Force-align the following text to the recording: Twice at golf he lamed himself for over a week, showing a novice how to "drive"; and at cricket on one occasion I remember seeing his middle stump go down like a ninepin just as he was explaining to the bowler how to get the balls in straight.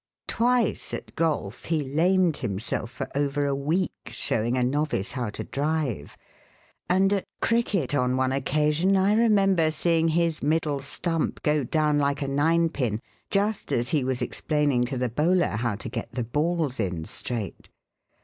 Twice 0.27 0.95
at 0.95 1.15
golf 1.15 1.65
he 1.65 1.83
lamed 1.83 2.37
himself 2.37 2.89
for 2.89 3.07
over 3.13 3.45
a 3.45 3.53
week, 3.53 3.91
showing 4.07 4.57
a 4.57 4.63
novice 4.63 5.11
how 5.11 5.29
to 5.29 5.43
"drive"; 5.43 6.17
and 6.89 7.13
at 7.13 7.25
cricket 7.39 7.93
on 7.93 8.17
one 8.17 8.31
occasion 8.31 8.97
I 8.97 9.13
remember 9.13 9.69
seeing 9.69 10.07
his 10.07 10.41
middle 10.41 10.79
stump 10.79 11.43
go 11.43 11.63
down 11.63 11.99
like 11.99 12.23
a 12.23 12.27
ninepin 12.27 12.99
just 13.29 13.71
as 13.71 13.89
he 13.89 14.03
was 14.03 14.23
explaining 14.23 14.85
to 14.85 14.97
the 14.97 15.07
bowler 15.07 15.49
how 15.57 15.75
to 15.75 15.87
get 15.87 16.11
the 16.11 16.23
balls 16.23 16.79
in 16.79 17.05
straight. 17.05 17.69